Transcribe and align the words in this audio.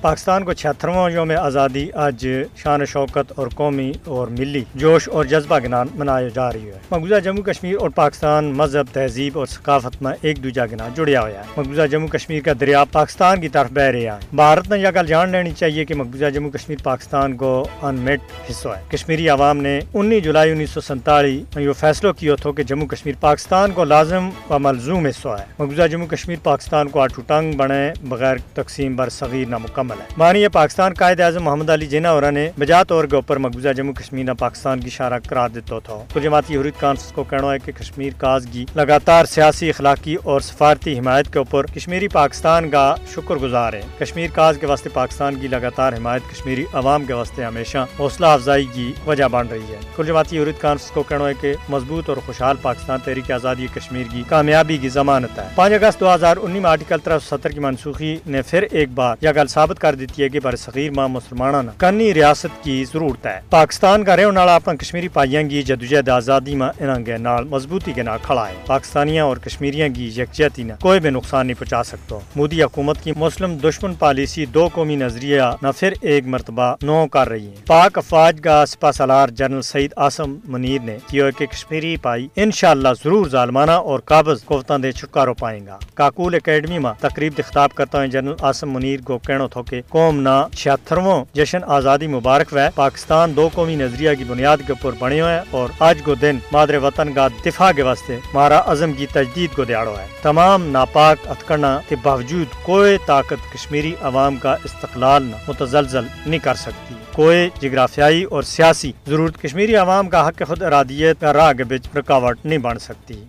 پاکستان 0.00 0.44
کو 0.44 0.52
چھہترواں 0.52 1.10
یوم 1.10 1.32
آزادی، 1.38 1.92
آج 1.92 2.28
شان 2.56 2.86
شوکت 2.86 3.32
اور 3.36 3.46
قومی 3.54 3.92
اور 4.04 4.28
ملی 4.28 4.64
جوش 4.74 5.08
اور 5.08 5.24
جذبہ 5.24 5.58
گنان 5.58 5.86
منایا 5.94 6.28
جا 6.28 6.52
رہی 6.52 6.68
ہے۔ 6.68 6.78
مقبوضہ 6.90 7.20
جموں 7.20 7.42
کشمیر 7.42 7.76
اور 7.80 7.90
پاکستان 7.90 8.44
مذہب، 8.44 8.84
تہذیب 8.92 9.38
اور 9.38 9.46
ثقافت 9.46 10.02
میں 10.02 10.12
ایک 10.22 10.44
دوجا 10.44 10.66
گنا 10.66 10.88
جڑیا 10.94 11.20
ہوا 11.20 11.30
ہے۔ 11.30 11.42
مقبوضہ 11.56 11.86
جموں 11.86 12.08
کشمیر 12.08 12.40
کا 12.40 12.52
دریا 12.60 12.84
پاکستان 12.84 13.40
کی 13.40 13.48
طرف 13.48 13.70
بہ 13.70 13.80
رہا 13.80 14.14
ہے۔ 14.14 14.26
بھارت 14.32 14.70
نے 14.70 14.78
یہ 14.78 14.88
گل 14.94 15.06
جان 15.06 15.30
لینی 15.30 15.50
چاہیے 15.52 15.84
کہ 15.84 15.94
مقبوضہ 15.94 16.30
جموں 16.30 16.50
کشمیر 16.50 16.76
پاکستان 16.82 17.36
کو 17.36 17.68
انمٹ 17.82 18.20
حصہ 18.50 18.68
ہے۔ 18.68 18.82
کشمیری 18.88 19.28
عوام 19.28 19.58
نے 19.58 19.80
انیس 19.94 20.24
جولائی 20.24 20.52
انیس 20.52 20.70
سو 20.70 20.80
سنتالی 20.80 21.44
میں 21.54 21.64
یہ 21.64 21.72
فیصلہ 21.72 22.12
کیا 22.12 22.34
تھا 22.34 22.50
کہ 22.50 22.62
جموں 22.62 22.86
کشمیر 22.86 23.14
پاکستان 23.20 23.70
کو 23.70 23.84
لازم 23.84 24.30
و 24.50 24.58
ملزوم 24.58 25.06
حصہ 25.06 25.28
ہے۔ 25.28 25.44
مقبوضہ 25.58 25.86
جموں 25.86 26.06
کشمیر 26.06 26.36
پاکستان 26.42 26.88
کو 26.88 27.00
آٹو 27.00 27.22
ٹنگ 27.26 27.52
بنے 27.52 27.92
بغیر 28.02 28.36
تقسیم 28.54 28.96
بر 28.96 29.08
صغیر 29.08 29.48
نامکمل 29.48 29.89
ہے 29.94 30.14
مانی 30.16 30.48
پاکستان 30.48 30.94
قائد 30.94 31.20
اعظم 31.20 31.44
محمد 31.44 31.70
علی 31.70 31.86
جناح 31.86 32.12
اور 32.12 32.32
نے 32.32 32.50
بجا 32.58 32.82
طور 32.82 33.04
کے 33.04 33.16
اوپر 33.16 33.36
مقبوضہ 33.36 33.68
جموں 33.68 33.92
کشمیر 33.92 34.24
نہ 34.24 34.30
پاکستان 34.38 34.80
کی 34.80 34.90
شارہ 34.90 35.18
قرار 35.28 35.48
دیتا 35.48 35.78
تھا 35.78 35.98
تو 36.12 36.20
جماعتی 36.20 36.56
حریت 36.56 36.80
کانفرنس 36.80 37.12
کو 37.12 37.24
کہنا 37.24 37.52
ہے 37.52 37.58
کہ 37.58 37.72
کشمیر 37.72 38.12
کازگی 38.18 38.64
لگاتار 38.76 39.24
سیاسی، 39.24 39.68
اخلاقی 39.68 40.16
اور 40.24 40.40
سفارتی 40.40 40.98
حمایت 40.98 41.32
کے 41.32 41.38
اوپر 41.38 41.66
کشمیری 41.66 42.08
پاکستان 42.08 42.70
کا 42.70 42.94
شکر 43.14 43.36
گزار 43.36 43.72
ہے۔ 43.72 43.80
کشمیر 43.98 44.30
کاز 44.34 44.58
کے 44.60 44.66
واسطے 44.66 44.88
پاکستان 44.88 45.34
کی 45.34 45.48
لگاتار 45.48 45.92
حمایت 45.92 46.22
کشمیری 46.30 46.64
عوام 46.72 47.04
کے 47.04 47.12
واسطے 47.12 47.44
ہمیشہ 47.44 47.86
حوصلہ 47.98 48.26
افزائی 48.26 48.66
کی 48.72 48.92
وجہ 49.06 49.24
بن 49.24 49.46
رہی 49.46 49.70
ہے۔ 49.70 49.76
کل 49.96 50.06
جماعتی 50.06 50.38
حریت 50.38 50.60
کانفرنس 50.60 50.90
کو 50.90 51.02
کہنا 51.02 51.28
ہے 51.28 51.34
کہ 51.40 51.54
مضبوط 51.68 52.08
اور 52.08 52.16
خوشحال 52.26 52.56
پاکستان 52.62 52.98
تحریک 53.04 53.30
آزادی 53.30 53.66
کشمیر 53.74 54.04
کی 54.12 54.22
کامیابی 54.28 54.76
کی 54.76 54.88
ضمانت 54.88 55.38
ہے۔ 55.38 55.44
پانچ 55.54 55.72
اگست 55.72 56.00
دو 56.00 56.14
ہزار 56.14 56.36
انیس 56.40 56.62
میں 56.62 56.70
آرٹیکل 56.70 56.98
ترہ 56.98 57.18
سو 57.18 57.36
ستر 57.36 57.50
کی 57.50 57.60
منسوخی 57.60 58.16
نے 58.26 58.42
پھر 58.42 58.64
ایک 58.70 58.88
بار 58.94 59.16
یہ 59.20 59.28
گل 59.36 59.46
ثابت 59.46 59.79
کر 59.80 59.94
دیتی 59.94 60.22
ہے 60.22 60.28
کہ 60.28 60.40
بر 60.40 60.56
صغیر 60.56 60.90
ماں 60.90 61.08
مسلمان 61.08 61.68
کنی 61.78 62.14
ریاست 62.14 62.64
کی 62.64 62.84
ضرورت 62.84 63.26
ہے۔ 63.26 63.40
پاکستان 63.50 64.04
کا 64.04 64.16
رہن 64.16 64.36
والا 64.36 64.54
اپنا 64.54 64.74
کشمیری 64.74 65.08
پائیاں 65.08 65.42
کی 65.42 65.62
جدوجہد 65.62 66.08
آزادی 66.08 66.54
میں 66.54 66.68
انہاں 66.80 66.98
کے 67.00 67.16
نال 67.16 67.44
مضبوطی 67.44 67.92
کے 67.92 68.02
نال 68.02 68.18
کھڑا 68.22 68.48
ہے۔ 68.48 68.54
پاکستانیاں 68.66 69.24
اور 69.24 69.36
کشمیریاں 69.36 69.88
کی 69.88 70.08
یکجہتی 70.16 70.62
نہ 70.62 70.72
کوئی 70.82 71.00
بھی 71.00 71.10
نقصان 71.10 71.46
نہیں 71.46 71.58
پہنچا 71.58 71.82
سکتا۔ 71.82 72.16
مودی 72.36 72.62
حکومت 72.62 73.02
کی 73.02 73.12
مسلم 73.16 73.56
دشمن 73.64 73.94
پالیسی 73.94 74.46
دو 74.46 74.68
قومی 74.74 74.96
نظریہ 74.96 75.42
نہ 75.62 75.68
پھر 75.76 75.94
ایک 76.00 76.26
مرتبہ 76.26 76.74
نو 76.82 77.06
کر 77.12 77.28
رہی 77.28 77.46
ہے۔ 77.46 77.54
پاک 77.66 77.98
افواج 77.98 78.40
کا 78.44 78.64
سپا 78.66 78.92
سالار 78.92 79.28
جنرل 79.28 79.62
سعید 79.62 79.92
آسم 79.96 80.36
منیر 80.44 80.80
نے 80.84 80.96
کیا 81.06 81.30
کہ 81.30 81.46
کشمیری 81.46 81.96
پائی 81.96 82.28
انشاءاللہ 82.36 82.88
ضرور 83.04 83.28
ظالمانہ 83.28 83.70
اور 83.70 84.00
قابض 84.00 84.42
کوفتان 84.44 84.82
دے 84.82 84.92
چھٹکارو 84.92 85.34
پائیں 85.34 85.66
گا۔ 85.66 85.78
کاکول 85.94 86.34
اکیڈمی 86.34 86.78
میں 86.78 86.92
تقریب 87.00 87.40
خطاب 87.48 87.74
کرتا 87.74 88.02
ہے 88.02 88.08
جنرل 88.08 88.34
آسم 88.40 88.70
منیر 88.70 89.00
کو 89.00 89.18
کہنا 89.18 89.46
تھا 89.46 89.62
کہ 89.70 89.80
قوم 89.88 90.20
نہ 90.20 90.36
چھہترواں 90.56 91.24
جشن 91.34 91.64
آزادی 91.66 92.06
مبارک 92.06 92.52
وے 92.52 92.68
پاکستان 92.74 93.36
دو 93.36 93.48
قومی 93.54 93.76
نظریہ 93.76 94.10
کی 94.18 94.24
بنیاد 94.24 94.56
کے 94.66 94.72
اوپر 94.72 94.96
بنے 94.98 95.20
ہوئے 95.20 95.40
اور 95.50 95.68
آج 95.78 96.02
کو 96.04 96.14
دن 96.14 96.38
مادر 96.52 96.76
وطن 96.82 97.12
کا 97.12 97.28
دفاع 97.46 97.70
کے 97.72 97.82
واسطے 97.82 98.18
مارا 98.34 98.60
عزم 98.66 98.92
کی 98.92 99.06
تجدید 99.12 99.56
کو 99.56 99.64
دیاڑو 99.64 99.96
ہے 99.98 100.06
تمام 100.22 100.66
ناپاک 100.66 101.28
اتکڑنا 101.30 101.78
کے 101.88 101.96
باوجود 102.02 102.46
کوئی 102.62 102.96
طاقت 103.06 103.52
کشمیری 103.52 103.94
عوام 104.00 104.36
کا 104.36 104.56
استقلال 104.64 105.22
نہ 105.22 105.36
متزلزل 105.48 106.04
نہیں 106.26 106.44
کر 106.44 106.54
سکتی۔ 106.54 106.94
کوئی 107.12 107.48
جغرافیائی 107.60 108.22
اور 108.24 108.42
سیاسی 108.42 108.92
ضرورت 109.06 109.42
کشمیری 109.42 109.76
عوام 109.76 110.08
کا 110.08 110.28
حق 110.28 110.42
خود 110.48 110.62
ارادیت 110.62 111.20
کا 111.20 111.32
راہ 111.32 111.52
کے 111.52 111.64
بچ 111.64 111.96
رکاوٹ 111.96 112.44
نہیں 112.44 112.58
بن 112.58 112.78
سکتی۔ 112.78 113.24